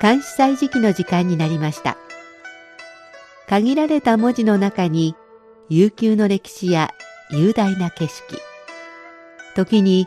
[0.00, 1.98] 監視祭時期の時間になりました。
[3.48, 5.16] 限られた文字の中に
[5.68, 6.94] 悠久の歴史や
[7.30, 8.40] 雄大な景色。
[9.56, 10.06] 時に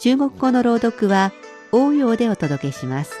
[0.00, 1.30] 中国語の朗読は
[1.72, 3.12] 応用でお届けします。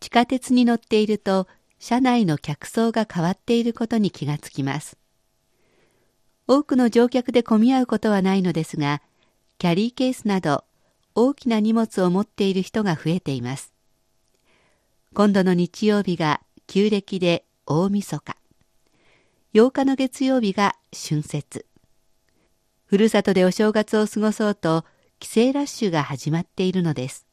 [0.00, 1.46] 地下鉄に乗っていると
[1.78, 4.96] 車内の客層が変わっていることに気がつきます
[6.48, 9.02] 多くの乗客で混み合うことはないのですが
[9.58, 10.62] キャリーケースなど
[11.16, 13.72] 大きな荷物を持っている人が増えています。
[15.14, 18.36] 今度の日曜日が旧暦で大晦日。
[19.54, 21.66] 8日の月曜日が春節。
[22.86, 24.84] ふるさとでお正月を過ごそうと
[25.18, 27.26] 帰省ラッシュが始まっているのです。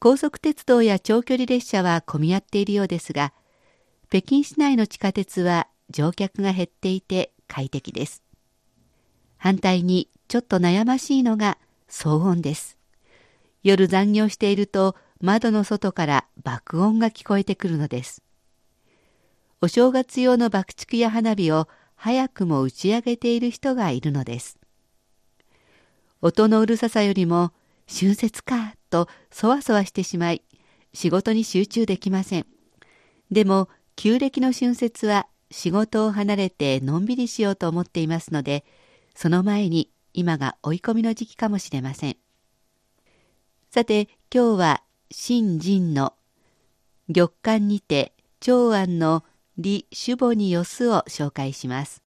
[0.00, 3.32] 高速鉄道や長距離列車は混み合っているようですが
[4.08, 8.25] 北京市内の地下鉄は乗客が減っていて快適です。
[9.46, 11.56] 反対にちょっと悩ましいのが
[11.88, 12.76] 騒音です。
[13.62, 18.24] 夜残業していると窓の外から爆音が聞こえてくるのです。
[19.60, 24.58] お正月用の爆竹や花火を早くも打ち上げている人がいるのです。
[26.20, 27.52] 音のうるささよりも
[27.88, 30.42] 春節かとそわそわしてしまい
[30.92, 32.46] 仕事に集中できません。
[33.30, 38.64] でも旧暦の春節は仕事を離れてのんびりしようと思っていますので
[39.16, 42.16] その前に今が追い込みの時期かもしれません。
[43.70, 46.12] さて今日は新人の
[47.12, 49.24] 玉環にて長安の
[49.56, 52.02] 李守母によすを紹介します。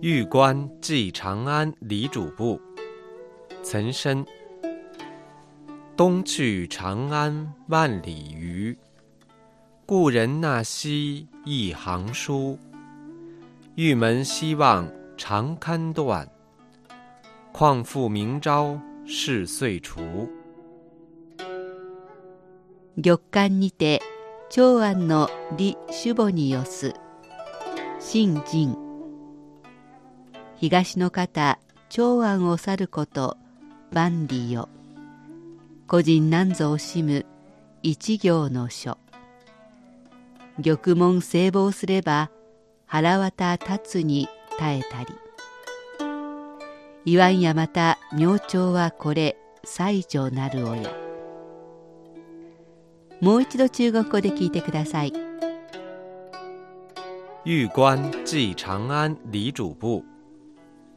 [0.00, 2.58] 玉关寄长安李主簿，
[3.62, 4.24] 岑参。
[5.96, 8.78] 东去长安万里余，
[9.90, 12.58] 故人那西一行书。
[13.74, 16.28] 玉门西望长堪断，
[17.54, 20.28] 况复明朝事岁除。
[22.96, 24.02] 玉関にて
[24.50, 26.92] 長安の李守母によす。
[27.98, 28.76] 新人。
[30.56, 33.38] 東の方長安を去ること
[33.90, 34.68] 万里よ。
[35.86, 37.24] 個人なんぞ惜しむ
[37.82, 38.98] 一行の書。
[40.60, 42.30] 玉門聖望すれば
[42.86, 45.06] 腹渡立つに耐えたり。
[47.04, 50.92] 言わんやまた明朝はこれ西条なるおや
[53.20, 55.12] もう一度中国語で聞いてください。
[57.44, 60.04] 玉关寄长安李主簿。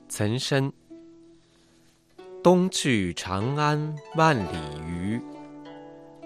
[0.10, 0.74] 岑参。
[2.44, 4.50] 东去长安万里
[4.86, 5.22] 余，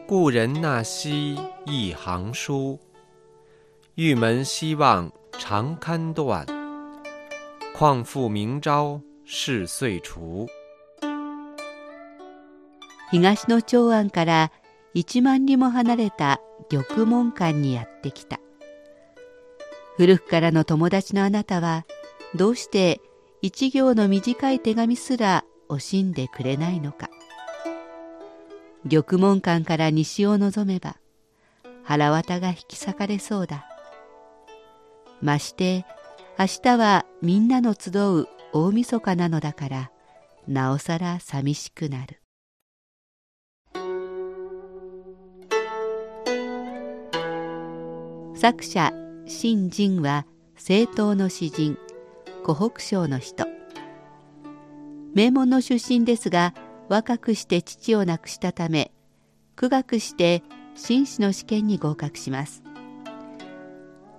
[0.08, 2.80] 故人那西一行书。
[3.98, 6.46] 玉门西望长堪断，
[7.74, 10.50] 况复明朝事岁除。
[13.10, 14.52] 東の長安から
[14.94, 18.42] 一万里も離れた玉門館にやってきた。
[19.96, 21.86] 古くからの友達のあなたは
[22.36, 23.00] どうして
[23.42, 27.10] 一行の短い手紙すら惜しんでくれないのか
[28.90, 30.98] 玉門館から西を望めば
[31.86, 33.66] 腹渡が引き裂かれそうだ
[35.26, 35.86] まして
[36.38, 39.92] 明日はみんなの集う大晦日なのだから
[40.48, 42.22] なおさら寂しくなる。
[48.36, 48.94] 作者
[49.26, 51.80] 新人は政党の詩人
[52.44, 53.48] 湖北省の人。
[55.16, 56.54] 名門の出身ですが
[56.90, 58.92] 若くして父を亡くしたため
[59.56, 60.44] 苦学して
[60.76, 62.62] 紳士の試験に合格します。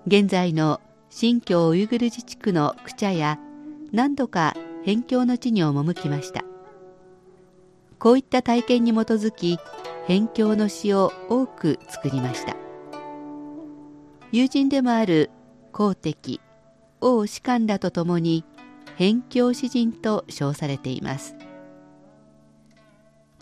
[0.07, 0.81] 現在の
[1.19, 3.39] 新疆ウイグル自治区のクチャや
[3.91, 6.45] 何度か辺境の地に赴きました。
[7.99, 9.59] こういった体験に基づき
[10.03, 12.55] 辺境の詩を多く作りました。
[14.31, 15.31] 友人でもある
[15.73, 16.43] 公敵
[17.01, 18.45] 王士官らと共に
[18.99, 21.35] 辺境詩人と称されています。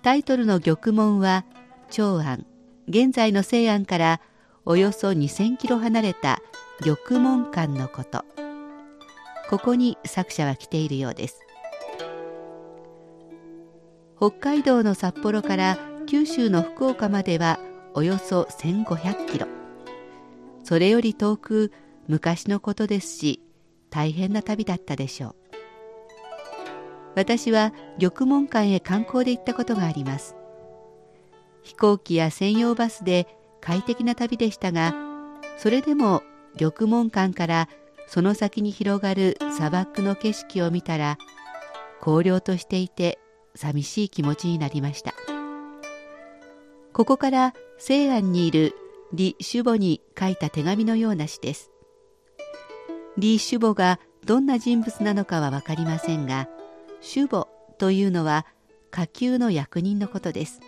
[0.00, 1.44] タイトルの玉門は
[1.90, 2.46] 長安
[2.86, 4.20] 現在の西安から
[4.64, 6.40] およそ2000キロ離れた
[6.80, 8.24] 玉門館のこと。
[9.48, 11.40] ここに作者は来ているようです。
[14.16, 17.60] 北海道の札幌から九州の福岡までは
[17.94, 19.46] およそ1500キロ。
[20.64, 21.72] それより遠く
[22.08, 23.40] 昔のことですし
[23.90, 25.36] 大変な旅だったでしょう。
[27.14, 30.34] 私は玉門館へ観光で行ったことがあります。
[31.62, 33.28] 飛行機や専用バスで
[33.60, 34.94] 快適な旅でしたが
[35.56, 36.22] それでも
[36.58, 37.68] 玉門館から
[38.06, 41.18] その先に広がる砂漠の景色を見たら
[42.00, 43.18] 荒涼としていて
[43.54, 45.14] 寂しい気持ちになりました。
[46.92, 48.74] ここから西安にいる
[49.10, 51.70] 李守母に書いた手紙のような詩です。
[53.16, 56.48] 李守母がどんな人物なのかは分かりませんが
[57.02, 57.48] 守母
[57.78, 58.46] というのは
[58.90, 60.60] 下級の役人のことです。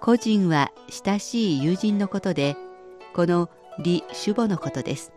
[0.00, 0.72] 個人は
[1.04, 2.56] 親しい友人のことで
[3.14, 5.12] この李守母のことです。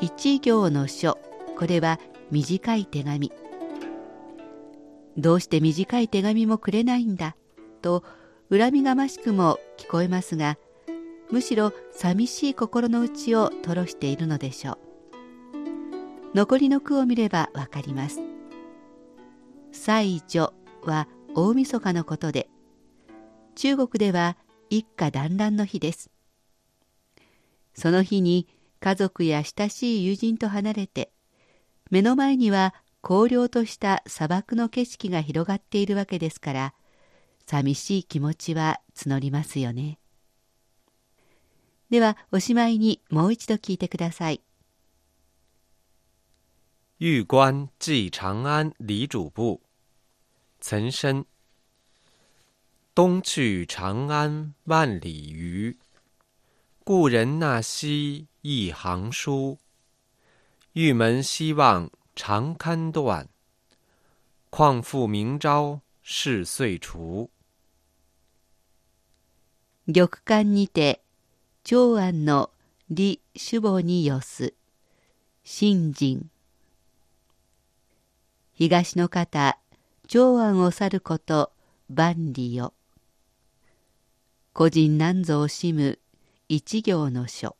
[0.00, 1.18] 一行の書。
[1.56, 1.98] これは
[2.30, 3.32] 短い手紙。
[5.16, 7.36] どうして短い手紙もくれないんだ？
[7.82, 8.02] と
[8.50, 10.56] 恨みがましくも聞こえますが
[11.30, 14.78] むしろ寂しい心の内を吐露しているのでしょう。
[16.34, 18.20] 残りの句を見ればわかります。
[19.72, 20.52] 祭女
[20.82, 22.48] は大晦日のことで
[23.54, 24.36] 中国では
[24.70, 26.10] 一家団らんの日です。
[27.74, 28.48] その日に
[28.80, 31.12] 家族や親しい友人と離れて
[31.90, 36.74] 目の前には荒涼とした砂漠の景色が広がっているわけですから
[37.46, 39.98] 寂しい気持ちは募りますよね。
[41.90, 44.40] ではおしまいにもう一度聞いてください。
[46.98, 49.60] 玉关寄长安李主簿
[50.60, 51.26] 岑参
[52.94, 55.76] 东去长安万里余，
[56.84, 59.58] 故人那兮一行书。
[60.72, 63.28] 玉门希望常堪断，
[64.50, 67.30] 况复明朝事岁除。
[69.86, 71.04] 玉館にて
[71.62, 72.50] 長安の
[72.88, 74.54] 李守母に寄す
[75.44, 76.30] 新人
[78.54, 79.56] 東の方
[80.08, 81.52] 長安を去ること
[81.88, 82.74] 万里よ
[84.52, 85.98] 個人なんぞをしむ
[86.54, 87.56] 一行の書。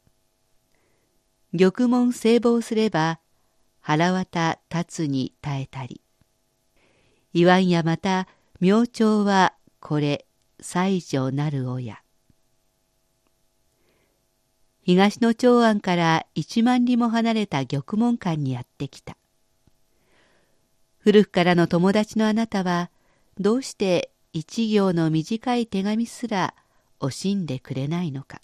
[1.59, 3.21] 玉門聖望すれば
[3.81, 6.03] 腹渡立つに耐えたり。
[7.33, 8.29] 言わんやまた
[8.61, 10.27] 明朝はこれ
[10.61, 12.03] 西条なる親。
[14.83, 19.17] 東の長安から一万里も離れた玉門館にやってきた。
[20.99, 22.91] 古くからの友達のあなたは
[23.41, 26.53] どうして一行の短い手紙すら
[27.01, 28.43] 惜しんでくれないのか。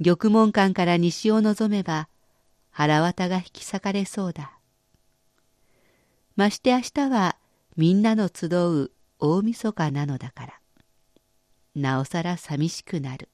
[0.00, 2.08] 玉門館から西を望めば
[2.70, 4.52] 腹渡が引き裂かれそうだ。
[6.36, 7.36] まして明日は
[7.76, 10.54] みんなの集う大晦日なのだから。
[11.74, 13.28] なおさら寂しくなる。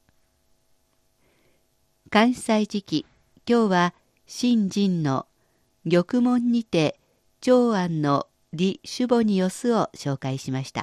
[2.10, 3.06] 関西時期
[3.46, 3.94] 今日は
[4.26, 5.26] 新人の
[5.86, 6.98] 玉門にて
[7.42, 10.72] 長安の李守母によすを紹介しました。